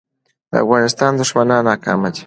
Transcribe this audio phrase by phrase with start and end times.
[0.49, 2.19] د افغانستان دښمنان ناکام دي